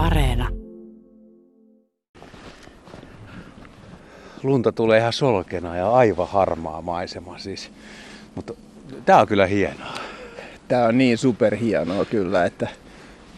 Areena. 0.00 0.48
Lunta 4.42 4.72
tulee 4.72 4.98
ihan 4.98 5.12
solkena 5.12 5.76
ja 5.76 5.92
aivan 5.92 6.28
harmaa 6.28 6.82
maisema 6.82 7.38
siis. 7.38 7.70
Mutta 8.34 8.54
tää 9.04 9.20
on 9.20 9.26
kyllä 9.26 9.46
hienoa. 9.46 9.94
Tää 10.68 10.86
on 10.86 10.98
niin 10.98 11.18
superhienoa 11.18 12.04
kyllä, 12.04 12.44
että 12.44 12.68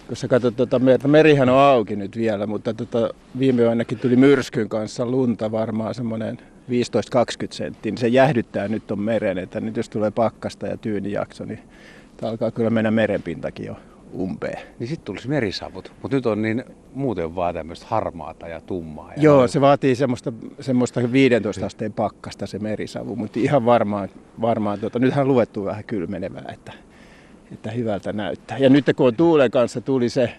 kun 0.09 0.17
sä 0.17 0.29
katsot 0.29 0.57
tuota 0.57 0.79
merta, 0.79 1.09
merihän 1.09 1.49
on 1.49 1.59
auki 1.59 1.97
nyt 1.97 2.17
vielä, 2.17 2.47
mutta 2.47 2.75
tota, 2.75 3.15
viime 3.39 3.69
ainakin 3.69 3.99
tuli 3.99 4.17
myrskyn 4.17 4.69
kanssa 4.69 5.07
lunta 5.07 5.53
varmaan 5.53 5.95
semmoinen 5.95 6.39
15-20 6.39 6.43
senttiä, 7.51 7.91
niin 7.93 7.99
se 7.99 8.09
jähdyttää 8.09 8.69
nyt 8.69 8.91
on 8.91 9.01
meren, 9.01 9.39
että 9.39 9.61
nyt 9.61 9.77
jos 9.77 9.89
tulee 9.89 10.11
pakkasta 10.11 10.67
ja 10.67 10.77
tyynijakso, 10.77 11.45
niin 11.45 11.61
alkaa 12.23 12.51
kyllä 12.51 12.71
mennä 12.71 12.91
merenpintakin 12.91 13.67
jo 13.67 13.77
umpeen. 14.15 14.63
Niin 14.79 14.89
sitten 14.89 15.05
tulisi 15.05 15.29
merisavut, 15.29 15.93
mutta 16.03 16.17
nyt 16.17 16.27
on 16.27 16.43
niin 16.43 16.65
muuten 16.95 17.35
vaan 17.35 17.55
tämmöistä 17.55 17.87
harmaata 17.89 18.49
ja 18.49 18.61
tummaa. 18.61 19.13
Ja 19.17 19.23
Joo, 19.23 19.37
noin. 19.37 19.49
se 19.49 19.61
vaatii 19.61 19.95
semmoista, 19.95 20.33
semmoista 20.61 21.13
15 21.13 21.67
asteen 21.67 21.93
pakkasta 21.93 22.47
se 22.47 22.59
merisavu, 22.59 23.17
mutta 23.17 23.41
ihan 23.41 23.65
varmaan, 23.65 24.09
varmaan 24.41 24.81
tuota, 24.81 24.99
nythän 24.99 25.23
on 25.23 25.29
luettu 25.29 25.65
vähän 25.65 25.85
kylmenevää, 25.85 26.45
että, 26.53 26.73
että 27.53 27.71
hyvältä 27.71 28.13
näyttää. 28.13 28.59
Ja 28.59 28.71
nyt 28.71 28.85
kun 28.97 29.07
on 29.07 29.17
tuulen 29.17 29.51
kanssa 29.51 29.81
tuli 29.81 30.09
se, 30.09 30.33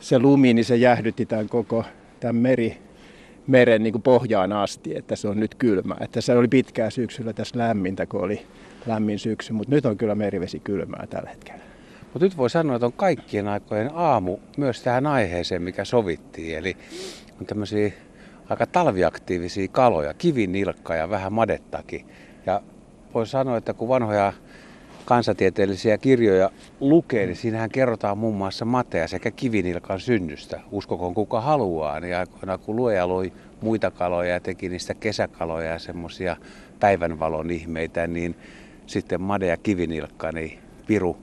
se 0.00 0.18
lumi, 0.18 0.54
niin 0.54 0.64
se 0.64 0.76
jähdytti 0.76 1.26
tämän 1.26 1.48
koko 1.48 1.84
tämän 2.20 2.36
meri, 2.36 2.78
meren 3.46 3.82
niin 3.82 3.92
kuin 3.92 4.02
pohjaan 4.02 4.52
asti, 4.52 4.96
että 4.96 5.16
se 5.16 5.28
on 5.28 5.40
nyt 5.40 5.54
kylmä. 5.54 5.96
Että 6.00 6.20
se 6.20 6.36
oli 6.36 6.48
pitkää 6.48 6.90
syksyllä 6.90 7.32
tässä 7.32 7.58
lämmintä, 7.58 8.06
kun 8.06 8.20
oli 8.20 8.46
lämmin 8.86 9.18
syksy, 9.18 9.52
mutta 9.52 9.74
nyt 9.74 9.86
on 9.86 9.96
kyllä 9.96 10.14
merivesi 10.14 10.60
kylmää 10.60 11.06
tällä 11.10 11.30
hetkellä. 11.30 11.73
Mutta 12.14 12.26
nyt 12.26 12.36
voi 12.36 12.50
sanoa, 12.50 12.76
että 12.76 12.86
on 12.86 12.92
kaikkien 12.92 13.48
aikojen 13.48 13.90
aamu 13.94 14.38
myös 14.56 14.82
tähän 14.82 15.06
aiheeseen, 15.06 15.62
mikä 15.62 15.84
sovittiin. 15.84 16.58
Eli 16.58 16.76
on 17.40 17.46
tämmöisiä 17.46 17.92
aika 18.48 18.66
talviaktiivisia 18.66 19.68
kaloja, 19.68 20.14
kivinilkka 20.14 20.94
ja 20.94 21.10
vähän 21.10 21.32
madettakin. 21.32 22.06
Ja 22.46 22.62
voi 23.14 23.26
sanoa, 23.26 23.56
että 23.56 23.74
kun 23.74 23.88
vanhoja 23.88 24.32
kansatieteellisiä 25.04 25.98
kirjoja 25.98 26.50
lukee, 26.80 27.26
niin 27.26 27.36
siinähän 27.36 27.70
kerrotaan 27.70 28.18
muun 28.18 28.36
muassa 28.36 28.64
matea 28.64 29.08
sekä 29.08 29.30
kivinilkan 29.30 30.00
synnystä. 30.00 30.60
Uskokoon 30.70 31.14
kuka 31.14 31.40
haluaa, 31.40 32.00
niin 32.00 32.16
aikoinaan 32.16 32.60
kun 32.60 32.76
luoja 32.76 33.08
loi 33.08 33.32
muita 33.60 33.90
kaloja 33.90 34.32
ja 34.32 34.40
teki 34.40 34.68
niistä 34.68 34.94
kesäkaloja 34.94 35.70
ja 35.70 35.78
semmoisia 35.78 36.36
päivänvalon 36.80 37.50
ihmeitä, 37.50 38.06
niin 38.06 38.36
sitten 38.86 39.22
made 39.22 39.46
ja 39.46 39.56
kivinilkka, 39.56 40.32
niin 40.32 40.58
Piru, 40.86 41.16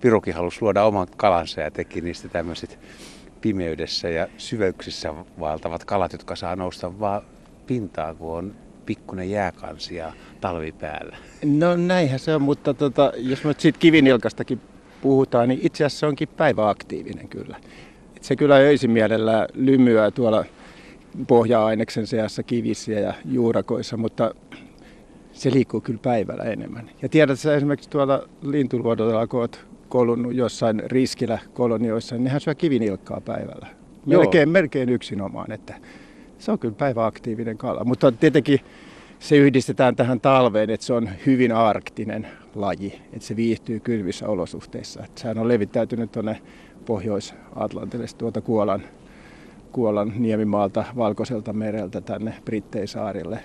Pirukin 0.00 0.34
halusi 0.34 0.62
luoda 0.62 0.84
oman 0.84 1.06
kalansa 1.16 1.60
ja 1.60 1.70
teki 1.70 2.00
niistä 2.00 2.28
tämmöiset 2.28 2.78
pimeydessä 3.40 4.08
ja 4.08 4.26
syveyksissä 4.36 5.14
vaeltavat 5.40 5.84
kalat, 5.84 6.12
jotka 6.12 6.36
saa 6.36 6.56
nousta 6.56 7.00
vaan 7.00 7.22
pintaan, 7.66 8.16
kun 8.16 8.36
on 8.36 8.54
pikkuinen 8.86 9.30
jääkansi 9.30 9.96
ja 9.96 10.12
talvi 10.40 10.72
päällä. 10.72 11.16
No 11.44 11.76
näinhän 11.76 12.18
se 12.18 12.34
on, 12.34 12.42
mutta 12.42 12.74
tota, 12.74 13.12
jos 13.16 13.44
me 13.44 13.54
siitä 13.58 13.78
kivinilkastakin 13.78 14.60
puhutaan, 15.02 15.48
niin 15.48 15.60
itse 15.62 15.84
asiassa 15.84 16.00
se 16.00 16.06
onkin 16.06 16.28
päiväaktiivinen 16.28 17.28
kyllä. 17.28 17.56
Et 18.16 18.24
se 18.24 18.36
kyllä 18.36 18.54
öisin 18.54 18.90
mielellä 18.90 19.48
lymyää 19.54 20.10
tuolla 20.10 20.44
pohja-aineksen 21.26 22.06
seassa 22.06 22.42
kivissä 22.42 22.92
ja 22.92 23.14
juurakoissa, 23.24 23.96
mutta 23.96 24.34
se 25.32 25.52
liikkuu 25.52 25.80
kyllä 25.80 26.00
päivällä 26.02 26.44
enemmän. 26.44 26.90
Ja 27.02 27.08
tiedät 27.08 27.40
sä 27.40 27.54
esimerkiksi 27.54 27.90
tuolla 27.90 28.28
lintuluodolla, 28.42 29.26
kun 29.26 29.40
oot 29.40 29.67
kolunnut 29.88 30.34
jossain 30.34 30.82
riskillä 30.86 31.38
kolonioissa, 31.54 32.14
niin 32.14 32.24
nehän 32.24 32.40
syö 32.40 32.54
kivinilkkaa 32.54 33.20
päivällä. 33.20 33.66
Melkein, 34.06 34.48
melkein 34.48 34.88
yksinomaan, 34.88 35.52
että 35.52 35.74
se 36.38 36.52
on 36.52 36.58
kyllä 36.58 36.74
päiväaktiivinen 36.74 37.58
kala. 37.58 37.84
Mutta 37.84 38.12
tietenkin 38.12 38.60
se 39.18 39.36
yhdistetään 39.36 39.96
tähän 39.96 40.20
talveen, 40.20 40.70
että 40.70 40.86
se 40.86 40.92
on 40.92 41.08
hyvin 41.26 41.52
arktinen 41.52 42.26
laji, 42.54 43.00
että 43.12 43.26
se 43.26 43.36
viihtyy 43.36 43.80
kylvissä 43.80 44.28
olosuhteissa. 44.28 45.04
Että 45.04 45.20
sehän 45.20 45.38
on 45.38 45.48
levittäytynyt 45.48 46.12
tuonne 46.12 46.40
Pohjois-Atlantille 46.86 48.06
tuolta 48.18 48.40
Kuolan, 48.40 48.82
Kuolan 49.72 50.12
niemimaalta 50.16 50.84
Valkoiselta 50.96 51.52
mereltä 51.52 52.00
tänne 52.00 52.34
Britteisaarille, 52.44 53.38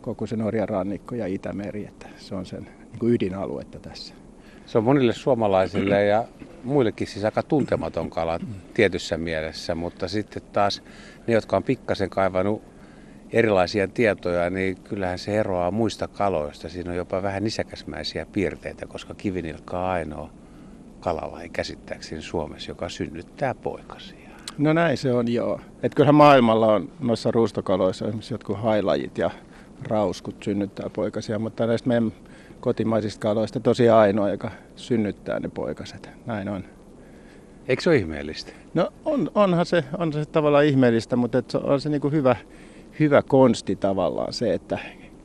koko 0.00 0.26
se 0.26 0.36
Norjan 0.36 0.68
rannikko 0.68 1.14
ja 1.14 1.26
Itämeri, 1.26 1.86
että 1.86 2.08
se 2.16 2.34
on 2.34 2.46
sen 2.46 2.62
niin 2.62 2.98
kuin 2.98 3.14
ydinaluetta 3.14 3.78
tässä. 3.78 4.19
Se 4.70 4.78
on 4.78 4.84
monille 4.84 5.12
suomalaisille 5.12 6.04
ja 6.04 6.24
muillekin 6.64 7.06
siis 7.06 7.24
aika 7.24 7.42
tuntematon 7.42 8.10
kala 8.10 8.38
tietyssä 8.74 9.18
mielessä, 9.18 9.74
mutta 9.74 10.08
sitten 10.08 10.42
taas 10.52 10.82
ne, 11.26 11.34
jotka 11.34 11.56
on 11.56 11.62
pikkasen 11.62 12.10
kaivannut 12.10 12.62
erilaisia 13.32 13.88
tietoja, 13.88 14.50
niin 14.50 14.76
kyllähän 14.76 15.18
se 15.18 15.38
eroaa 15.38 15.70
muista 15.70 16.08
kaloista. 16.08 16.68
Siinä 16.68 16.90
on 16.90 16.96
jopa 16.96 17.22
vähän 17.22 17.44
nisäkäsmäisiä 17.44 18.26
piirteitä, 18.26 18.86
koska 18.86 19.14
kivinilkka 19.14 19.78
on 19.78 19.90
ainoa 19.90 20.30
kalalaji 21.00 21.48
käsittääkseni 21.48 22.22
Suomessa, 22.22 22.70
joka 22.70 22.88
synnyttää 22.88 23.54
poikasia. 23.54 24.30
No 24.58 24.72
näin 24.72 24.96
se 24.96 25.12
on, 25.12 25.32
joo. 25.32 25.60
Et 25.82 25.94
kyllähän 25.94 26.14
maailmalla 26.14 26.66
on 26.66 26.92
noissa 27.00 27.30
ruustokaloissa 27.30 28.04
esimerkiksi 28.04 28.34
jotkut 28.34 28.58
hailajit 28.58 29.18
ja 29.18 29.30
rauskut 29.88 30.42
synnyttää 30.42 30.90
poikasia, 30.90 31.38
mutta 31.38 31.66
näistä 31.66 31.88
meidän 31.88 32.12
kotimaisista 32.60 33.20
kaloista 33.20 33.60
tosiaan 33.60 34.00
ainoa, 34.00 34.30
joka 34.30 34.50
synnyttää 34.76 35.40
ne 35.40 35.48
poikaset. 35.48 36.10
Näin 36.26 36.48
on. 36.48 36.64
Eikö 37.68 37.82
se 37.82 37.90
ole 37.90 37.96
ihmeellistä? 37.96 38.52
No 38.74 38.92
on, 39.04 39.30
onhan 39.34 39.66
se, 39.66 39.84
on 39.98 40.12
se 40.12 40.24
tavallaan 40.24 40.64
ihmeellistä, 40.64 41.16
mutta 41.16 41.38
et 41.38 41.50
se 41.50 41.58
on 41.58 41.80
se 41.80 41.88
niinku 41.88 42.10
hyvä, 42.10 42.36
hyvä 43.00 43.22
konsti 43.22 43.76
tavallaan 43.76 44.32
se, 44.32 44.54
että 44.54 44.78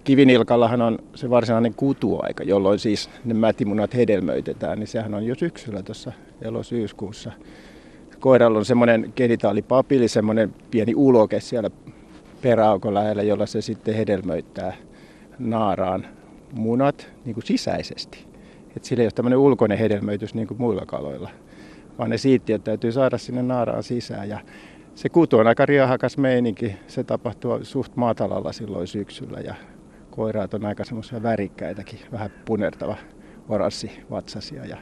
kivinilkallahan 0.04 0.82
on 0.82 1.00
se 1.16 1.30
varsinainen 1.30 1.74
kutuaika, 1.74 2.44
jolloin 2.44 2.80
siis 2.80 3.10
ne 3.26 3.34
mätimunat 3.34 3.94
hedelmöitetään, 3.94 4.80
niin 4.80 4.88
sehän 4.88 5.14
on 5.14 5.26
jo 5.26 5.36
syksyllä 5.36 5.84
tuossa 5.84 6.12
elosyyskuussa. 6.42 7.32
Koiralla 8.20 8.60
on 8.60 8.66
semmoinen 8.66 9.14
genitaalipapili, 9.16 10.08
semmoinen 10.08 10.54
pieni 10.72 10.96
uloke 10.96 11.40
siellä 11.40 11.70
peräaukon 12.42 12.94
lähellä, 12.94 13.24
jolla 13.24 13.46
se 13.46 13.62
sitten 13.62 13.96
hedelmöittää 13.96 14.74
naaraan 15.40 16.08
munat 16.56 17.08
niin 17.26 17.34
kuin 17.34 17.46
sisäisesti. 17.46 18.26
Et 18.78 18.84
sillä 18.84 19.02
ei 19.02 19.06
ole 19.06 19.12
tämmöinen 19.12 19.40
ulkoinen 19.40 19.78
hedelmöitys 19.78 20.34
niin 20.34 20.48
kuin 20.48 20.62
muilla 20.62 20.86
kaloilla, 20.86 21.30
vaan 21.98 22.10
ne 22.10 22.18
siittiöt 22.18 22.64
täytyy 22.64 22.92
saada 22.92 23.18
sinne 23.18 23.44
naaraan 23.44 23.84
sisään. 23.84 24.30
Ja 24.30 24.40
se 24.96 25.10
kutu 25.10 25.38
on 25.38 25.48
aika 25.48 25.66
riahakas 25.66 26.18
meininki. 26.18 26.76
Se 26.88 27.04
tapahtuu 27.04 27.60
suht 27.64 27.96
matalalla 27.96 28.52
silloin 28.52 28.88
syksyllä 28.88 29.40
ja 29.40 29.56
koiraat 30.12 30.54
on 30.54 30.66
aika 30.66 30.84
semmoisia 30.84 31.24
värikkäitäkin, 31.24 32.00
vähän 32.12 32.32
punertava 32.46 32.96
oranssi 33.50 33.92
vatsasia. 34.12 34.66
Ja, 34.66 34.78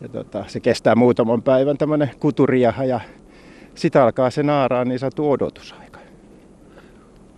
ja 0.00 0.08
tota, 0.08 0.44
se 0.46 0.60
kestää 0.60 0.94
muutaman 0.94 1.42
päivän 1.42 1.78
tämmöinen 1.78 2.10
kuturiaha 2.20 2.84
ja 2.84 3.00
sitä 3.74 4.04
alkaa 4.04 4.30
se 4.30 4.42
naaraan 4.42 4.88
niin 4.88 4.98
saatu 4.98 5.30
odotusaika. 5.30 5.87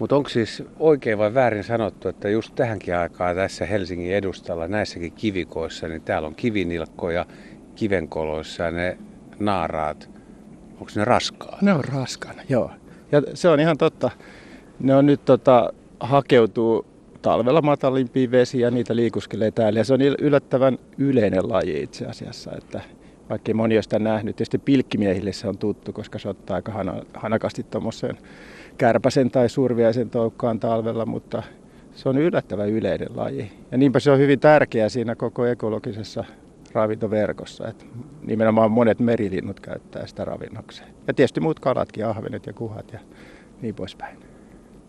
Mutta 0.01 0.17
onko 0.17 0.29
siis 0.29 0.63
oikein 0.79 1.19
vai 1.19 1.35
väärin 1.35 1.65
sanottu, 1.65 2.09
että 2.09 2.29
just 2.29 2.55
tähänkin 2.55 2.97
aikaan 2.97 3.37
tässä 3.37 3.67
Helsingin 3.67 4.15
edustalla 4.15 4.69
näissäkin 4.69 5.13
kivikoissa, 5.13 5.89
niin 5.89 6.03
täällä 6.03 6.29
on 6.29 6.35
kivinilkkoja 6.35 7.27
kivenkoloissa 7.75 8.63
ja 8.63 8.71
ne 8.71 8.99
naaraat, 9.39 10.11
onko 10.73 10.93
ne 10.97 11.05
raskaat? 11.05 11.63
Ne 11.63 11.73
on 11.73 11.85
raskaana, 11.85 12.43
joo. 12.49 12.71
Ja 13.13 13.23
se 13.35 13.49
on 13.49 13.61
ihan 13.61 13.79
totta. 13.79 14.11
Ne 14.81 14.97
on 14.97 15.07
nyt 15.07 15.25
tota, 15.25 15.73
hakeutuu 16.01 16.87
talvella 17.23 17.63
matalimpiin 17.63 18.31
vesiin 18.31 18.63
ja 18.63 18.71
niitä 18.71 18.97
liikuskelee 18.97 19.51
täällä. 19.51 19.81
Ja 19.81 19.85
se 19.85 19.95
on 19.95 20.03
yllättävän 20.03 20.79
yleinen 20.99 21.49
laji 21.49 21.83
itse 21.83 22.07
asiassa, 22.07 22.51
että 22.59 22.81
vaikka 23.31 23.55
moni 23.55 23.77
ole 23.77 23.83
sitä 23.83 23.99
nähnyt. 23.99 24.37
Tietysti 24.37 24.59
pilkkimiehille 24.59 25.33
se 25.33 25.49
on 25.49 25.59
tuttu, 25.59 25.93
koska 25.93 26.19
se 26.19 26.29
ottaa 26.29 26.55
aika 26.55 26.73
hanakasti 27.15 27.63
tuommoiseen 27.63 28.19
kärpäsen 28.81 29.31
tai 29.31 29.49
surviaisen 29.49 30.11
toukkaan 30.11 30.61
talvella, 30.61 31.07
mutta 31.07 31.43
se 31.95 32.09
on 32.09 32.19
yllättävän 32.19 32.69
yleinen 32.69 33.09
laji. 33.15 33.53
Ja 33.71 33.79
niinpä 33.79 34.01
se 34.01 34.11
on 34.11 34.19
hyvin 34.19 34.41
tärkeä 34.41 34.89
siinä 34.89 35.15
koko 35.15 35.47
ekologisessa 35.47 36.25
ravintoverkossa. 36.73 37.69
Että 37.69 37.85
nimenomaan 38.23 38.71
monet 38.71 38.99
merilinnut 38.99 39.61
käyttää 39.61 40.07
sitä 40.07 40.25
ravinnokseen. 40.25 40.89
Ja 41.07 41.15
tietysti 41.15 41.41
muut 41.41 41.61
kalatkin, 41.61 42.07
ahvenet 42.07 42.47
ja 42.47 42.53
kuhat 42.53 42.93
ja 42.93 42.99
niin 43.63 43.75
poispäin. 43.75 44.19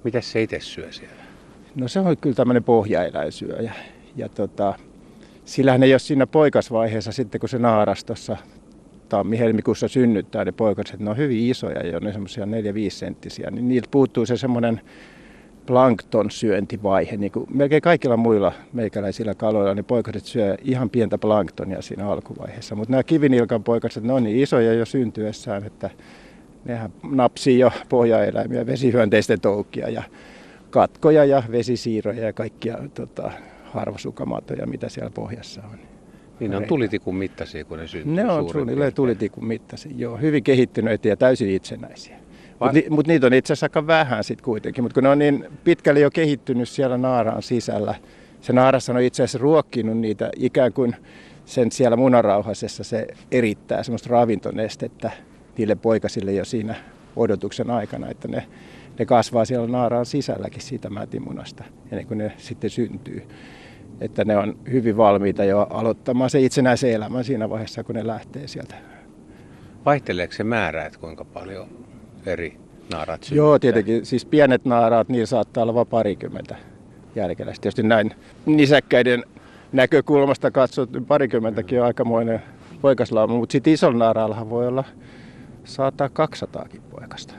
Miten 0.04 0.22
se 0.22 0.42
itse 0.42 0.60
syö 0.60 0.92
siellä? 0.92 1.24
No 1.76 1.88
se 1.88 2.00
on 2.00 2.18
kyllä 2.18 2.36
tämmöinen 2.36 2.64
pohjaeläinsyöjä. 2.64 3.74
Ja 4.16 4.30
tota, 4.30 4.74
sillähän 5.46 5.84
ei 5.84 5.94
ole 5.94 6.00
siinä 6.00 6.28
poikasvaiheessa 6.28 7.12
sitten, 7.12 7.40
kun 7.40 7.50
se 7.50 7.60
naaras 7.60 8.04
tuossa 8.04 8.38
tammi-helmikuussa 9.12 9.88
synnyttää 9.88 10.46
ne 10.46 10.52
poikaset, 10.52 11.00
ne 11.00 11.10
on 11.10 11.18
hyvin 11.18 11.50
isoja 11.50 11.88
ja 11.88 12.00
ne 12.00 12.12
semmoisia 12.12 12.46
4-5 12.46 12.48
senttisiä, 12.90 13.52
niin 13.52 13.68
niiltä 13.68 13.88
puuttuu 13.92 14.25
se 14.25 14.38
semmoinen 14.38 14.81
plankton 15.66 16.31
syöntivaihe. 16.31 17.18
Niin 17.18 17.31
kuin 17.31 17.46
melkein 17.54 17.81
kaikilla 17.81 18.18
muilla 18.18 18.52
meikäläisillä 18.74 19.36
kaloilla 19.36 19.74
niin 19.74 19.86
poikaset 19.86 20.25
syö 20.25 20.58
ihan 20.63 20.90
pientä 20.90 21.18
planktonia 21.18 21.81
siinä 21.81 22.08
alkuvaiheessa. 22.08 22.75
Mutta 22.75 22.92
nämä 22.92 23.04
kivinilkan 23.04 23.63
poikaset, 23.63 24.04
ne 24.04 24.13
on 24.13 24.24
niin 24.24 24.40
isoja 24.40 24.74
jo 24.74 24.86
syntyessään, 24.86 25.63
että 25.63 25.90
nehän 26.66 26.94
napsii 27.12 27.60
jo 27.60 27.72
pohjaeläimiä, 27.90 28.66
vesihyönteisten 28.66 29.42
toukkia 29.42 29.90
ja 29.90 30.04
katkoja 30.69 31.25
ja 31.25 31.44
vesisiiroja 31.52 32.25
ja 32.25 32.34
kaikkia 32.34 32.78
tota, 32.94 33.31
harvasukamaatoja, 33.63 34.66
mitä 34.66 34.90
siellä 34.90 35.12
pohjassa 35.12 35.62
on. 35.72 35.91
Niin 36.42 36.52
ne 36.52 36.58
on 36.58 36.66
tulitikun 36.66 37.16
mittaisia, 37.16 37.66
kun 37.66 37.78
ne 37.78 37.88
syntyy. 37.88 38.14
Ne 38.14 38.32
on 38.32 38.50
suunnilleen 38.50 38.94
tulitikun 38.94 39.46
mittaisia, 39.46 39.92
joo. 39.96 40.18
Hyvin 40.18 40.44
kehittyneitä 40.44 41.08
ja 41.08 41.18
täysin 41.18 41.50
itsenäisiä. 41.50 42.18
Mutta 42.60 42.74
ni, 42.74 42.86
mut 42.90 43.08
niitä 43.08 43.28
on 43.28 43.34
itse 43.34 43.54
asiassa 43.54 43.66
aika 43.66 43.88
vähän 43.88 44.24
sitten 44.24 44.46
kuitenkin, 44.46 44.84
mutta 44.84 44.94
kun 44.94 45.04
ne 45.04 45.10
on 45.10 45.20
niin 45.20 45.46
pitkälle 45.64 46.00
jo 46.00 46.12
kehittynyt 46.12 46.70
siellä 46.70 46.98
naaraan 46.98 47.44
sisällä, 47.44 47.96
se 48.42 48.54
naaras 48.54 48.90
on 48.90 49.00
itse 49.00 49.24
asiassa 49.24 49.38
ruokkinut 49.38 49.98
niitä 49.98 50.30
ikään 50.36 50.74
kuin 50.74 50.96
sen 51.46 51.72
siellä 51.72 51.98
munarauhasessa 51.98 52.84
se 52.84 53.08
erittää 53.32 53.84
semmoista 53.84 54.10
ravintonestettä 54.10 55.12
niille 55.58 55.76
poikasille 55.76 56.32
jo 56.32 56.46
siinä 56.46 56.76
odotuksen 57.16 57.70
aikana, 57.70 58.10
että 58.10 58.28
ne, 58.28 58.48
ne 59.00 59.06
kasvaa 59.06 59.46
siellä 59.46 59.68
naaraan 59.68 60.06
sisälläkin 60.06 60.62
siitä 60.62 60.90
mätimunasta 60.90 61.64
ennen 61.92 62.08
kuin 62.08 62.18
ne 62.18 62.32
sitten 62.38 62.70
syntyy. 62.70 63.24
Että 64.02 64.26
ne 64.26 64.38
on 64.38 64.58
hyvin 64.72 64.98
valmiita 64.98 65.44
jo 65.44 65.68
aloittamaan 65.70 66.30
se 66.30 66.40
itsenäisen 66.40 66.92
elämän 66.92 67.24
siinä 67.24 67.50
vaiheessa, 67.50 67.84
kun 67.84 67.96
ne 67.96 68.08
lähtee 68.08 68.48
sieltä. 68.48 68.76
Vaihteleeko 69.86 70.34
se 70.34 70.44
määrä, 70.44 70.86
että 70.86 71.00
kuinka 71.00 71.26
paljon 71.26 71.68
eri 72.26 72.58
naarat 72.92 73.24
synnyttää? 73.24 73.46
Joo, 73.46 73.60
tietenkin. 73.60 74.06
Siis 74.06 74.26
pienet 74.26 74.66
naaraat, 74.66 75.10
niin 75.10 75.28
saattaa 75.28 75.64
olla 75.64 75.74
vain 75.74 75.88
parikymmentä 75.88 76.56
jälkeläistä. 77.16 77.62
Tietysti 77.62 77.84
näin 77.84 78.12
nisäkkäiden 78.46 79.24
näkökulmasta 79.72 80.52
katsot, 80.52 80.92
niin 80.92 81.06
parikymmentäkin 81.06 81.80
on 81.80 81.88
aikamoinen 81.88 82.42
poikaslauma, 82.82 83.36
mutta 83.36 83.52
sitten 83.52 83.74
isolla 83.74 83.98
naaraallahan 83.98 84.50
voi 84.50 84.68
olla 84.68 84.84
saattaa 85.64 86.10
200 86.10 86.66
poikasta. 86.92 87.34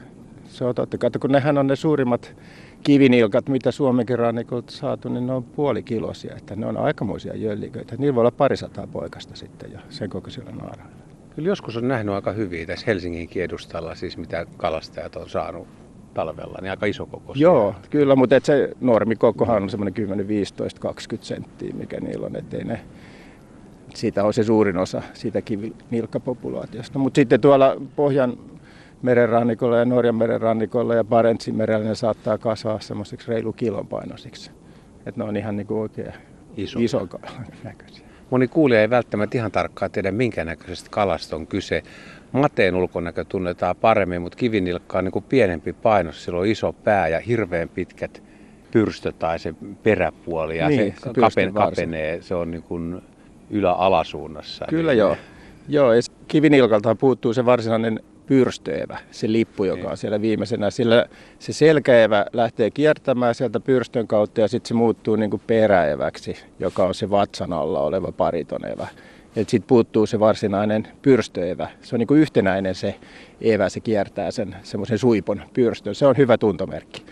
Se 0.49 0.65
on 0.65 0.75
totta 0.75 0.99
kai, 0.99 1.11
kun 1.21 1.31
nehän 1.33 1.59
on 1.59 1.67
ne 1.67 1.77
suurimmat 1.77 2.35
kivinilkat, 2.83 3.49
mitä 3.49 3.71
Suomenkin 3.71 4.19
rannikolta 4.19 4.73
saatu, 4.73 5.09
niin 5.09 5.27
ne 5.27 5.33
on 5.33 5.45
puolikilosia, 5.45 6.37
että 6.37 6.57
ne 6.57 6.67
on 6.67 6.77
aikamoisia 6.77 7.37
jölliköitä. 7.37 7.97
Niillä 7.97 8.15
voi 8.15 8.21
olla 8.21 8.31
parisataa 8.31 8.87
poikasta 8.87 9.37
sitten 9.37 9.73
jo 9.73 9.79
sen 9.89 10.11
kokoisilla 10.11 10.51
naarailla. 10.51 11.03
Kyllä 11.35 11.49
joskus 11.49 11.77
on 11.77 11.89
nähnyt 11.89 12.15
aika 12.15 12.33
hyviä 12.33 12.67
tässä 12.67 12.87
Helsingin 12.87 13.29
kiedustalla, 13.29 13.95
siis 13.95 14.17
mitä 14.17 14.47
kalastajat 14.57 15.17
on 15.17 15.31
saanut 15.31 15.69
talvella, 16.15 16.59
niin 16.63 16.71
aika 16.71 16.87
iso 16.87 17.07
koko. 17.07 17.33
Joo, 17.37 17.75
kyllä, 17.91 18.17
mutta 18.17 18.37
et 18.37 18.45
se 18.45 18.73
normikokohan 18.81 19.63
on 19.63 19.71
semmoinen 19.71 19.95
10, 19.95 20.29
15, 20.29 20.81
20 20.81 21.29
senttiä, 21.29 21.75
mikä 21.75 22.01
niillä 22.01 22.27
on, 22.27 22.37
ettei 22.37 22.65
ne, 22.65 22.81
siitä 23.95 24.25
on 24.25 24.35
se 24.35 24.45
suurin 24.45 24.77
osa 24.77 25.03
siitä 25.13 25.43
kivinilkkapopulaatiosta. 25.43 26.99
Mutta 26.99 27.19
sitten 27.19 27.41
tuolla 27.41 27.77
Pohjan 27.97 28.39
merenrannikolla 29.03 29.79
ja 29.79 29.85
Norjan 29.85 30.15
merenrannikolla 30.15 30.95
ja 30.95 31.05
Barentsin 31.05 31.55
merellä 31.55 31.89
ne 31.89 31.95
saattaa 31.95 32.39
kasvaa 32.39 32.81
semmoiseksi 32.81 33.29
reilu 33.29 33.53
kilon 33.53 33.87
painoisiksi. 33.87 34.51
Että 35.07 35.21
ne 35.21 35.25
on 35.25 35.37
ihan 35.37 35.57
niin 35.57 35.67
kuin 35.67 35.81
oikein 35.81 36.13
iso, 36.57 36.79
iso 36.79 37.09
näköisiä. 37.65 38.07
Moni 38.31 38.49
kuulija 38.49 38.81
ei 38.81 38.91
välttämättä 38.91 39.39
ihan 39.39 39.53
tarkkaan 39.53 39.91
tiedä, 39.91 40.11
minkä 40.11 40.45
näköisestä 40.45 40.91
kalasta 40.91 41.37
on 41.37 41.47
kyse. 41.47 41.83
Mateen 42.33 42.75
ulkonäkö 42.75 43.25
tunnetaan 43.25 43.77
paremmin, 43.77 44.23
mutta 44.23 44.39
kivinilkka 44.39 44.99
on 44.99 45.05
niin 45.05 45.13
kuin 45.13 45.25
pienempi 45.29 45.73
painos. 45.73 46.25
Sillä 46.25 46.39
on 46.39 46.47
iso 46.47 46.73
pää 46.73 47.09
ja 47.09 47.21
hirveän 47.21 47.69
pitkät 47.69 48.23
pyrstö 48.71 49.13
tai 49.13 49.39
se 49.39 49.55
peräpuoli 49.83 50.59
ja 50.59 50.69
niin, 50.69 50.95
se, 50.95 51.01
se 51.01 51.21
kapen, 51.21 51.55
kapenee. 51.55 52.23
Se 52.23 52.35
on 52.35 52.51
niin 52.51 52.63
kuin 52.63 53.03
ylä-alasuunnassa. 53.51 54.65
Kyllä 54.69 54.93
niin 54.93 54.99
joo. 54.99 55.17
Joo, 55.69 55.91
kivinilkalta 56.29 56.95
puuttuu 56.95 57.35
se 57.35 57.47
varsinainen 57.47 58.01
pyrstöevä, 58.27 58.99
se 59.11 59.33
lippu, 59.33 59.65
joka 59.65 59.83
on 59.83 59.89
niin. 59.89 59.97
siellä 59.97 60.21
viimeisenä. 60.21 60.71
Sillä 60.71 61.07
se 61.39 61.53
selkäevä 61.53 62.27
lähtee 62.33 62.71
kiertämään 62.71 63.35
sieltä 63.35 63.61
pyrstön 63.61 64.07
kautta 64.07 64.41
ja 64.41 64.49
sitten 64.49 64.69
se 64.69 64.75
muuttuu 64.75 65.17
niin 65.17 65.31
kuin 65.31 65.43
peräeväksi, 65.47 66.37
joka 66.59 66.85
on 66.85 66.95
se 66.95 67.11
vatsan 67.11 67.53
alla 67.53 67.81
oleva 67.81 68.13
paritonevä. 68.13 68.87
Sitten 69.35 69.63
puuttuu 69.63 70.07
se 70.07 70.21
varsinainen 70.21 70.89
pyrstöevä. 71.03 71.69
Se 71.81 71.95
on 71.95 71.99
niin 71.99 72.07
kuin 72.07 72.21
yhtenäinen 72.21 72.75
se 72.75 72.95
evä, 73.41 73.69
se 73.69 73.81
kiertää 73.81 74.31
sen 74.31 74.57
semmoisen 74.63 74.99
suipon 74.99 75.43
pyrstön. 75.55 75.95
Se 75.95 76.07
on 76.07 76.17
hyvä 76.17 76.39
tuntomerkki. 76.39 77.05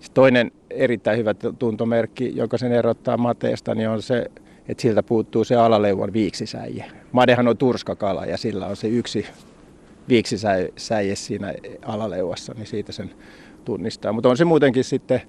Sitten 0.00 0.14
toinen 0.14 0.52
erittäin 0.70 1.18
hyvä 1.18 1.34
tuntomerkki, 1.34 2.32
joka 2.36 2.58
sen 2.58 2.72
erottaa 2.72 3.16
mateesta, 3.16 3.74
niin 3.74 3.88
on 3.88 4.02
se, 4.02 4.30
että 4.68 4.82
siltä 4.82 5.02
puuttuu 5.02 5.44
se 5.44 5.54
alaleuvan 5.54 6.12
viiksisäijä. 6.12 6.84
Madehan 7.12 7.48
on 7.48 7.56
turskakala 7.56 8.26
ja 8.26 8.36
sillä 8.36 8.66
on 8.66 8.76
se 8.76 8.88
yksi 8.88 9.26
viiksisäie 10.08 11.14
siinä 11.14 11.54
alaleuassa, 11.82 12.54
niin 12.56 12.66
siitä 12.66 12.92
sen 12.92 13.10
tunnistaa. 13.64 14.12
Mutta 14.12 14.28
on 14.28 14.36
se 14.36 14.44
muutenkin 14.44 14.84
sitten, 14.84 15.22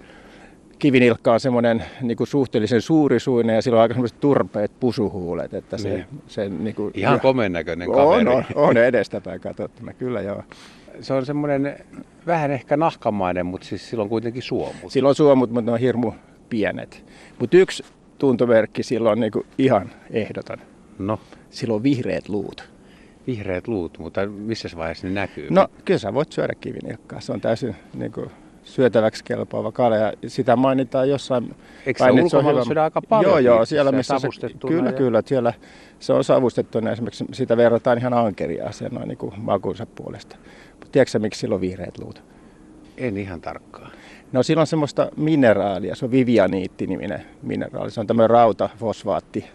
kivinilkka 0.79 1.33
on 1.33 1.39
semmoinen 1.39 1.83
niin 2.01 2.17
kuin 2.17 2.27
suhteellisen 2.27 2.81
suurisuinen 2.81 3.55
ja 3.55 3.61
sillä 3.61 3.75
on 3.75 3.81
aika 3.81 3.93
semmoiset 3.93 4.19
turpeet 4.19 4.71
pusuhuulet. 4.79 5.53
Että 5.53 5.77
se, 5.77 5.89
niin. 5.89 6.05
se, 6.27 6.49
niin 6.49 6.75
kuin, 6.75 6.91
Ihan 6.95 7.19
komeen 7.19 7.51
näköinen 7.51 7.91
kaveri. 7.91 8.27
On, 8.27 8.27
on, 8.27 8.43
on 8.55 8.77
edestäpäin 8.77 9.41
katsottuna, 9.41 9.93
kyllä 9.93 10.21
joo. 10.21 10.43
Se 11.01 11.13
on 11.13 11.25
semmoinen 11.25 11.77
vähän 12.27 12.51
ehkä 12.51 12.77
nahkamainen, 12.77 13.45
mutta 13.45 13.67
siis 13.67 13.89
silloin 13.89 14.09
kuitenkin 14.09 14.41
suomut. 14.41 14.75
Silloin 14.91 15.15
suomut, 15.15 15.49
mutta 15.49 15.65
ne 15.65 15.71
on 15.71 15.79
hirmu 15.79 16.11
pienet. 16.49 17.05
Mutta 17.39 17.57
yksi 17.57 17.83
tuntomerkki 18.17 18.83
silloin 18.83 19.11
on 19.11 19.19
niin 19.19 19.31
kuin 19.31 19.45
ihan 19.57 19.91
ehdoton. 20.11 20.57
No. 20.99 21.19
Silloin 21.49 21.83
vihreät 21.83 22.29
luut 22.29 22.76
vihreät 23.27 23.67
luut, 23.67 23.99
mutta 23.99 24.25
missä 24.25 24.69
vaiheessa 24.77 25.07
ne 25.07 25.13
näkyy? 25.13 25.47
No 25.49 25.67
kyllä 25.85 25.97
sä 25.97 26.13
voit 26.13 26.31
syödä 26.31 26.53
kivinilkkaa. 26.61 27.19
Se 27.19 27.31
on 27.31 27.41
täysin 27.41 27.75
niin 27.93 28.11
kuin, 28.11 28.31
syötäväksi 28.67 29.23
kelpaava 29.23 29.71
kala 29.71 29.95
ja 29.95 30.13
sitä 30.27 30.55
mainitaan 30.55 31.09
jossain 31.09 31.55
Eikö 31.85 32.03
se 32.03 32.11
ulkomailla 32.11 32.65
syödä 32.65 32.83
aika 32.83 33.01
paljon? 33.01 33.31
Joo, 33.31 33.39
joo, 33.39 33.65
siellä 33.65 33.91
missä 33.91 34.19
se, 34.19 34.27
kyllä, 34.67 34.89
ja... 34.89 34.93
kyllä, 34.93 35.21
siellä 35.25 35.53
se 35.99 36.13
on 36.13 36.23
savustettuna. 36.23 36.91
Esimerkiksi 36.91 37.25
sitä 37.31 37.57
verrataan 37.57 37.97
ihan 37.97 38.13
ankeria 38.13 38.71
sen 38.71 38.91
noin 38.91 39.07
niin 39.07 39.33
makunsa 39.37 39.85
puolesta. 39.85 40.35
Mutta 40.71 40.87
tiedätkö 40.91 41.19
miksi 41.19 41.39
silloin 41.39 41.61
vihreät 41.61 41.97
luut? 41.99 42.23
En 42.97 43.17
ihan 43.17 43.41
tarkkaan. 43.41 43.91
No 44.31 44.43
sillä 44.43 44.61
on 44.61 44.67
semmoista 44.67 45.11
mineraalia, 45.17 45.95
se 45.95 46.05
on 46.05 46.11
vivianiitti-niminen 46.11 47.21
mineraali. 47.41 47.91
Se 47.91 47.99
on 47.99 48.07
tämmöinen 48.07 48.29
rautafosfaatti 48.29 49.45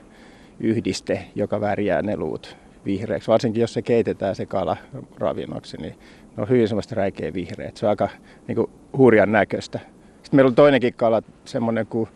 yhdiste, 0.61 1.25
joka 1.35 1.61
värjää 1.61 2.03
ne 2.03 2.17
luut 2.17 2.57
vihreäksi, 2.85 3.29
varsinkin 3.29 3.61
jos 3.61 3.73
se 3.73 3.83
keitetään 3.83 4.35
se 4.35 4.47
kala 4.47 4.77
ravinnoksi, 5.19 5.77
niin 5.77 5.95
ne 6.37 6.43
on 6.43 6.49
hyvin 6.49 6.69
semmoista 6.69 6.95
räikeä 6.95 7.35
vihreät. 7.35 7.77
Se 7.77 7.87
on 7.87 7.91
aika 7.91 8.09
niin 8.49 8.57
kuin, 8.57 8.71
hurjan 8.97 9.33
näköistä. 9.33 9.79
Sitten 10.23 10.37
meillä 10.37 10.49
on 10.49 10.55
toinenkin 10.55 10.95
kala, 10.95 11.23
semmoinen 11.45 11.87
kuin 11.87 12.09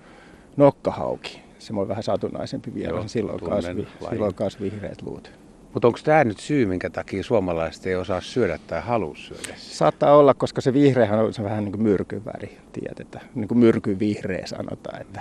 nokkahauki. 0.56 1.42
Se 1.58 1.72
on 1.76 1.88
vähän 1.88 2.02
satunnaisempi 2.02 2.74
vielä, 2.74 2.98
Joo, 2.98 3.08
silloin, 3.08 3.40
kasvi, 3.40 3.86
silloin 4.10 4.34
kasvi 4.34 4.72
vihreät 4.72 5.02
luut. 5.02 5.32
Mutta 5.72 5.88
onko 5.88 5.98
tämä 6.04 6.24
nyt 6.24 6.38
syy, 6.38 6.66
minkä 6.66 6.90
takia 6.90 7.22
suomalaiset 7.22 7.86
ei 7.86 7.94
osaa 7.94 8.20
syödä 8.20 8.58
tai 8.66 8.80
halua 8.80 9.14
syödä? 9.16 9.54
Saattaa 9.56 10.16
olla, 10.16 10.34
koska 10.34 10.60
se 10.60 10.72
vihreähän 10.72 11.18
on 11.18 11.34
se 11.34 11.44
vähän 11.44 11.64
niin 11.64 11.72
kuin 11.72 11.82
myrkyn 11.82 12.24
väri, 12.24 12.58
tiedetään. 12.72 13.26
Niin 13.34 13.48
kuin 13.48 13.58
myrkyn 13.58 13.98
vihreä 13.98 14.46
sanotaan, 14.46 15.00
että 15.00 15.20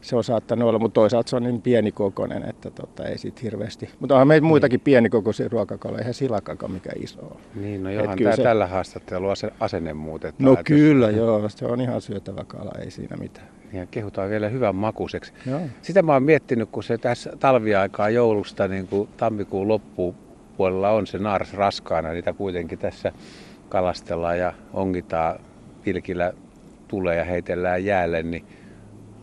se 0.00 0.16
on 0.16 0.24
saattanut 0.24 0.68
olla, 0.68 0.78
mutta 0.78 0.94
toisaalta 0.94 1.30
se 1.30 1.36
on 1.36 1.42
niin 1.42 1.62
pienikokoinen, 1.62 2.48
että 2.48 2.70
tota, 2.70 3.04
ei 3.04 3.18
siitä 3.18 3.40
hirveästi. 3.42 3.90
Mutta 4.00 4.14
onhan 4.14 4.28
meitä 4.28 4.46
muitakin 4.46 4.78
niin. 4.78 4.84
pienikokoisia 4.84 5.48
ruokakaloja, 5.48 5.98
eihän 5.98 6.14
silakakaan 6.14 6.72
mikä 6.72 6.90
iso 7.02 7.20
on. 7.20 7.36
Niin, 7.54 7.82
no 7.82 7.90
johan 7.90 8.18
tämä 8.18 8.36
se... 8.36 8.42
tällä 8.42 8.66
haastattelulla 8.66 9.34
asenne 9.60 9.94
muutetaan. 9.94 10.44
No 10.44 10.56
kyllä, 10.64 11.06
jos... 11.06 11.16
joo, 11.16 11.48
se 11.48 11.66
on 11.66 11.80
ihan 11.80 12.00
syötävä 12.00 12.44
kala, 12.44 12.72
ei 12.80 12.90
siinä 12.90 13.16
mitään. 13.16 13.46
Ja 13.72 13.86
kehutaan 13.86 14.30
vielä 14.30 14.48
hyvän 14.48 14.74
makuiseksi. 14.74 15.32
Joo. 15.46 15.60
Sitä 15.82 16.02
mä 16.02 16.12
oon 16.12 16.22
miettinyt, 16.22 16.68
kun 16.72 16.82
se 16.82 16.98
tässä 16.98 17.32
talviaikaa 17.38 18.10
joulusta 18.10 18.68
niin 18.68 18.86
kuin 18.86 19.08
tammikuun 19.16 19.68
loppupuolella 19.68 20.90
on 20.90 21.06
se 21.06 21.18
naaras 21.18 21.54
raskaana, 21.54 22.12
niitä 22.12 22.32
kuitenkin 22.32 22.78
tässä 22.78 23.12
kalastellaan 23.68 24.38
ja 24.38 24.52
ongitaan 24.72 25.40
pilkillä 25.84 26.32
tulee 26.88 27.16
ja 27.16 27.24
heitellään 27.24 27.84
jäälle, 27.84 28.22
niin 28.22 28.44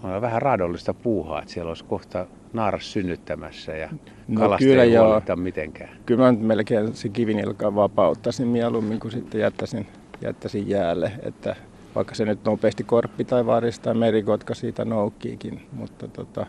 on 0.03 0.21
vähän 0.21 0.41
raadollista 0.41 0.93
puuhaa, 0.93 1.41
että 1.41 1.53
siellä 1.53 1.69
olisi 1.69 1.83
kohta 1.83 2.25
naaras 2.53 2.93
synnyttämässä 2.93 3.71
ja 3.71 3.89
no, 4.27 4.57
kyllä 4.59 4.83
ei 4.83 4.93
joo. 4.93 5.21
mitenkään. 5.35 5.89
Kyllä 6.05 6.23
mä 6.23 6.31
melkein 6.31 6.95
se 6.95 7.09
kivinilkan 7.09 7.75
vapauttaisin 7.75 8.47
mieluummin 8.47 8.99
kuin 8.99 9.11
sitten 9.11 9.41
jättäisin, 9.41 9.87
jättäisin 10.21 10.69
jäälle, 10.69 11.11
että 11.23 11.55
vaikka 11.95 12.15
se 12.15 12.25
nyt 12.25 12.45
nopeasti 12.45 12.83
korppi 12.83 13.25
tai 13.25 13.45
varis 13.45 13.79
tai 13.79 13.93
merikotka 13.93 14.53
siitä 14.53 14.85
noukkiikin, 14.85 15.61
mutta 15.71 16.07
tota, 16.07 16.45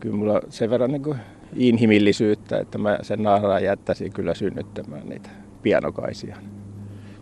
kyllä 0.00 0.16
mulla 0.16 0.40
sen 0.48 0.70
verran 0.70 0.90
niin 0.90 1.02
kuin 1.02 1.18
inhimillisyyttä, 1.56 2.58
että 2.58 2.78
mä 2.78 2.98
sen 3.02 3.22
naaraan 3.22 3.64
jättäisin 3.64 4.12
kyllä 4.12 4.34
synnyttämään 4.34 5.08
niitä 5.08 5.30
pianokaisia. 5.62 6.36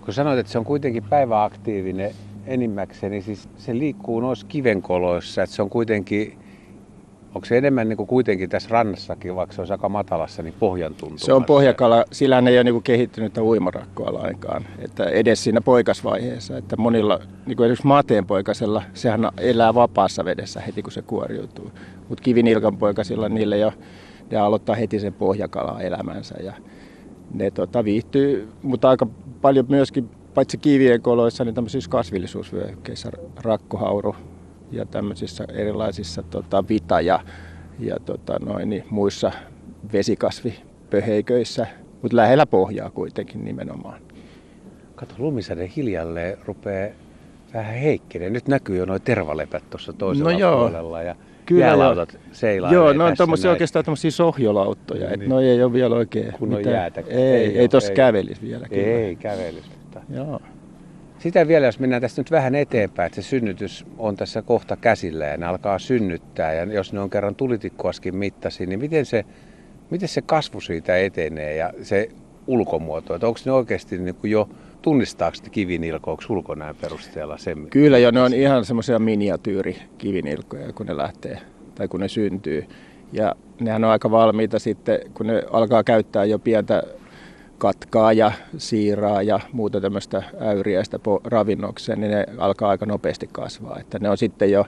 Kun 0.04 0.14
sanoit, 0.14 0.38
että 0.38 0.52
se 0.52 0.58
on 0.58 0.64
kuitenkin 0.64 1.02
päiväaktiivinen 1.02 2.10
enimmäkseen, 2.46 3.12
niin 3.12 3.22
siis 3.22 3.48
se 3.56 3.78
liikkuu 3.78 4.20
noissa 4.20 4.46
kivenkoloissa, 4.46 5.42
että 5.42 5.56
se 5.56 5.62
on 5.62 5.70
kuitenkin 5.70 6.38
onko 7.34 7.44
se 7.44 7.58
enemmän 7.58 7.88
niin 7.88 7.96
kuin 7.96 8.06
kuitenkin 8.06 8.50
tässä 8.50 8.68
rannassakin, 8.72 9.36
vaikka 9.36 9.54
se 9.54 9.62
on 9.62 9.66
aika 9.70 9.88
matalassa, 9.88 10.42
niin 10.42 10.54
pohjan 10.58 10.94
tuntumassa? 10.94 11.26
Se 11.26 11.32
on 11.32 11.44
pohjakala, 11.44 12.04
sillä 12.12 12.38
ei 12.38 12.58
ole 12.58 12.64
niin 12.64 12.82
kehittynyt 12.82 13.38
uimarakkoa 13.38 14.14
lainkaan, 14.14 14.66
että 14.78 15.04
edes 15.04 15.44
siinä 15.44 15.60
poikasvaiheessa, 15.60 16.58
että 16.58 16.76
monilla, 16.76 17.20
niin 17.46 17.56
kuin 17.56 17.64
esimerkiksi 17.64 17.86
mateen 17.86 18.26
poikasella, 18.26 18.82
sehän 18.94 19.28
elää 19.38 19.74
vapaassa 19.74 20.24
vedessä 20.24 20.60
heti 20.60 20.82
kun 20.82 20.92
se 20.92 21.02
kuoriutuu, 21.02 21.70
mutta 22.08 22.22
kivinilkan 22.22 22.76
poikasilla 22.76 23.28
niille 23.28 23.58
jo, 23.58 23.72
ne 24.30 24.38
aloittaa 24.38 24.76
heti 24.76 25.00
sen 25.00 25.12
pohjakala 25.12 25.80
elämänsä 25.80 26.34
ja 26.42 26.52
ne 27.34 27.50
tota, 27.50 27.84
viihtyy, 27.84 28.48
mutta 28.62 28.88
aika 28.88 29.06
paljon 29.40 29.66
myöskin 29.68 30.10
paitsi 30.34 30.58
kivien 30.58 31.02
koloissa, 31.02 31.44
niin 31.44 31.54
tämmöisissä 31.54 31.90
kasvillisuusvyöhykkeissä, 31.90 33.10
rakkohauru 33.42 34.16
ja 34.70 34.86
tämmöisissä 34.86 35.44
erilaisissa 35.52 36.22
tota, 36.22 36.64
vita- 36.68 37.00
ja, 37.00 37.20
ja 37.78 37.96
tota, 38.04 38.38
noin, 38.44 38.70
niin 38.70 38.84
muissa 38.90 39.32
vesikasvipöheiköissä, 39.92 41.66
mutta 42.02 42.16
lähellä 42.16 42.46
pohjaa 42.46 42.90
kuitenkin 42.90 43.44
nimenomaan. 43.44 44.00
Kato, 44.94 45.14
lumisade 45.18 45.70
hiljalleen 45.76 46.38
rupeaa 46.44 46.94
vähän 47.54 47.74
heikkenee. 47.74 48.30
Nyt 48.30 48.48
näkyy 48.48 48.76
jo 48.76 48.84
noin 48.84 49.02
tervalepät 49.02 49.70
tuossa 49.70 49.92
toisella 49.92 50.32
no 50.32 50.38
joo. 50.38 50.58
puolella 50.58 51.02
ja 51.02 51.14
Kyllä 51.46 51.66
jäälautat 51.66 52.18
seilaa. 52.32 52.72
Joo, 52.72 52.92
no 52.92 53.04
on 53.04 53.14
tommosia 53.16 53.50
oikeastaan 53.50 53.84
tämmöisiä 53.84 54.10
sohjolauttoja, 54.10 55.10
niin. 55.10 55.22
että 55.22 55.40
ei 55.40 55.62
ole 55.62 55.72
vielä 55.72 55.94
oikein 55.94 56.32
Kun 56.32 56.54
on 56.54 56.64
jäätä. 56.64 57.02
Ei, 57.08 57.22
ei, 57.22 57.58
ei 57.58 57.68
tuossa 57.68 57.92
kävelisi 57.92 58.42
vielä. 58.42 58.68
Kyllä. 58.68 58.82
Ei 58.82 59.16
kävelisi. 59.16 59.70
Mutta... 59.94 60.14
Joo. 60.14 60.40
Sitä 61.18 61.48
vielä, 61.48 61.66
jos 61.66 61.78
mennään 61.78 62.02
tästä 62.02 62.20
nyt 62.20 62.30
vähän 62.30 62.54
eteenpäin, 62.54 63.06
että 63.06 63.22
se 63.22 63.28
synnytys 63.28 63.86
on 63.98 64.16
tässä 64.16 64.42
kohta 64.42 64.76
käsillä 64.76 65.24
ja 65.24 65.36
ne 65.36 65.46
alkaa 65.46 65.78
synnyttää. 65.78 66.52
Ja 66.52 66.64
jos 66.64 66.92
ne 66.92 67.00
on 67.00 67.10
kerran 67.10 67.34
tulitikkuaskin 67.34 68.16
mittasi, 68.16 68.66
niin 68.66 68.80
miten 68.80 69.06
se, 69.06 69.24
miten 69.90 70.08
se 70.08 70.22
kasvu 70.22 70.60
siitä 70.60 70.98
etenee 70.98 71.56
ja 71.56 71.72
se 71.82 72.08
ulkomuoto? 72.46 73.14
Että 73.14 73.26
onko 73.26 73.40
ne 73.44 73.52
oikeasti 73.52 73.98
niin 73.98 74.14
kuin 74.14 74.30
jo 74.30 74.48
tunnistaako 74.82 75.36
ne 75.42 75.50
kivinilkoiksi 75.50 76.32
ulkonäön 76.32 76.76
perusteella 76.80 77.38
sen? 77.38 77.66
Kyllä 77.70 77.98
jo, 77.98 78.10
ne 78.10 78.22
on 78.22 78.34
ihan 78.34 78.64
semmoisia 78.64 78.98
miniatyyrikivinilkoja, 78.98 80.72
kun 80.72 80.86
ne 80.86 80.96
lähtee 80.96 81.38
tai 81.74 81.88
kun 81.88 82.00
ne 82.00 82.08
syntyy. 82.08 82.66
Ja 83.12 83.34
nehän 83.60 83.84
on 83.84 83.90
aika 83.90 84.10
valmiita 84.10 84.58
sitten, 84.58 85.00
kun 85.14 85.26
ne 85.26 85.42
alkaa 85.50 85.84
käyttää 85.84 86.24
jo 86.24 86.38
pientä 86.38 86.82
katkaa 87.64 88.12
ja 88.12 88.32
siiraa 88.58 89.22
ja 89.22 89.40
muuta 89.52 89.80
tämmöistä 89.80 90.22
äyriäistä 90.40 90.98
ravinnokseen, 91.24 92.00
niin 92.00 92.10
ne 92.10 92.26
alkaa 92.38 92.70
aika 92.70 92.86
nopeasti 92.86 93.28
kasvaa. 93.32 93.78
Että 93.80 93.98
ne 93.98 94.10
on 94.10 94.18
sitten 94.18 94.50
jo 94.50 94.66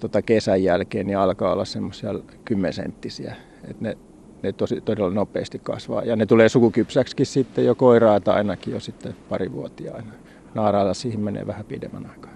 tota 0.00 0.22
kesän 0.22 0.62
jälkeen, 0.62 1.06
niin 1.06 1.18
alkaa 1.18 1.52
olla 1.52 1.64
semmoisia 1.64 2.14
kymmensenttisiä. 2.44 3.36
Että 3.64 3.84
ne, 3.84 3.96
ne 4.42 4.52
tosi, 4.52 4.80
todella 4.80 5.10
nopeasti 5.10 5.60
kasvaa. 5.62 6.02
Ja 6.02 6.16
ne 6.16 6.26
tulee 6.26 6.48
sukukypsäksikin 6.48 7.26
sitten 7.26 7.64
jo 7.64 7.74
koiraa 7.74 8.20
tai 8.20 8.36
ainakin 8.36 8.74
jo 8.74 8.80
sitten 8.80 9.16
parivuotiaana. 9.28 10.12
Naarailla 10.54 10.94
siihen 10.94 11.20
menee 11.20 11.46
vähän 11.46 11.64
pidemmän 11.64 12.10
aikaa. 12.10 12.32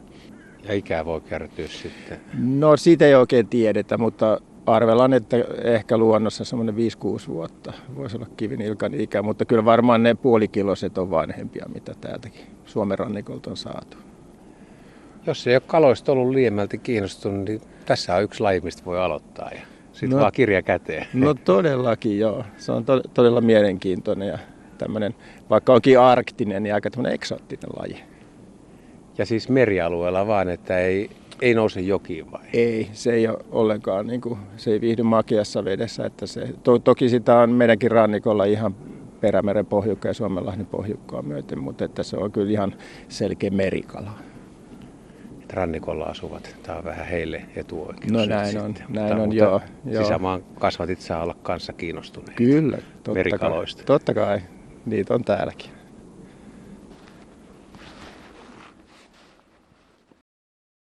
Ja 0.64 0.74
ikää 0.74 1.04
voi 1.04 1.20
kertyä 1.20 1.68
sitten? 1.68 2.20
No 2.38 2.76
siitä 2.76 3.06
ei 3.06 3.14
oikein 3.14 3.48
tiedetä, 3.48 3.98
mutta 3.98 4.40
arvellaan, 4.66 5.12
että 5.12 5.36
ehkä 5.64 5.98
luonnossa 5.98 6.44
semmoinen 6.44 6.74
5-6 6.74 6.78
vuotta 7.28 7.72
voisi 7.96 8.16
olla 8.16 8.26
kivinilkan 8.36 8.94
ikä, 8.94 9.22
mutta 9.22 9.44
kyllä 9.44 9.64
varmaan 9.64 10.02
ne 10.02 10.14
puolikiloset 10.14 10.98
on 10.98 11.10
vanhempia, 11.10 11.66
mitä 11.74 11.94
täältäkin 12.00 12.46
Suomen 12.64 12.98
rannikolta 12.98 13.50
on 13.50 13.56
saatu. 13.56 13.96
Jos 15.26 15.46
ei 15.46 15.54
ole 15.54 15.62
kaloista 15.66 16.12
ollut 16.12 16.34
liiemmälti 16.34 16.78
kiinnostunut, 16.78 17.48
niin 17.48 17.60
tässä 17.86 18.14
on 18.14 18.22
yksi 18.22 18.40
laji, 18.40 18.60
mistä 18.60 18.84
voi 18.84 19.00
aloittaa 19.00 19.50
ja 19.54 19.60
sitten 19.92 20.10
no, 20.10 20.20
vaan 20.20 20.32
kirja 20.32 20.62
käteen. 20.62 21.06
No 21.12 21.34
todellakin 21.34 22.18
joo, 22.18 22.44
se 22.56 22.72
on 22.72 22.84
to- 22.84 23.02
todella 23.14 23.40
mielenkiintoinen 23.40 24.28
ja 24.28 24.38
tämmöinen, 24.78 25.14
vaikka 25.50 25.72
onkin 25.72 26.00
arktinen, 26.00 26.62
niin 26.62 26.74
aika 26.74 26.90
tämmöinen 26.90 27.14
eksoottinen 27.14 27.70
laji. 27.78 28.00
Ja 29.18 29.26
siis 29.26 29.48
merialueella 29.48 30.26
vaan, 30.26 30.48
että 30.48 30.78
ei, 30.78 31.10
ei 31.42 31.54
nouse 31.54 31.80
jokiin 31.80 32.32
vai? 32.32 32.40
Ei, 32.52 32.88
se 32.92 33.12
ei 33.12 33.28
ole 33.28 33.38
ollenkaan, 33.50 34.06
niin 34.06 34.20
kuin, 34.20 34.38
se 34.56 34.70
ei 34.70 34.80
viihdy 34.80 35.02
makeassa 35.02 35.64
vedessä. 35.64 36.06
Että 36.06 36.26
se, 36.26 36.48
to, 36.62 36.78
toki 36.78 37.08
sitä 37.08 37.38
on 37.38 37.50
meidänkin 37.50 37.90
rannikolla 37.90 38.44
ihan 38.44 38.74
Perämeren 39.20 39.66
pohjukka 39.66 40.08
ja 40.08 40.14
Suomenlahden 40.14 40.66
pohjukkaa 40.66 41.22
myöten, 41.22 41.58
mutta 41.58 41.84
että 41.84 42.02
se 42.02 42.16
on 42.16 42.32
kyllä 42.32 42.50
ihan 42.50 42.74
selkeä 43.08 43.50
merikala. 43.50 44.10
Rannikolla 45.52 46.04
asuvat, 46.04 46.56
tämä 46.62 46.78
on 46.78 46.84
vähän 46.84 47.06
heille 47.06 47.44
etuoikeus. 47.56 48.12
No 48.12 48.24
näin 48.26 48.60
on, 48.60 48.66
sitten. 48.66 48.86
näin 48.88 49.16
mutta, 49.16 49.22
on, 49.22 49.36
joo, 49.36 49.60
joo. 49.84 50.02
Sisämaan 50.02 50.42
kasvatit 50.58 51.00
saa 51.00 51.22
olla 51.22 51.36
kanssa 51.42 51.72
kiinnostuneita 51.72 52.32
Kyllä, 52.36 52.76
totta 52.76 53.14
merikaloista. 53.14 53.78
Kai, 53.78 53.86
totta 53.86 54.14
kai, 54.14 54.40
niitä 54.86 55.14
on 55.14 55.24
täälläkin. 55.24 55.70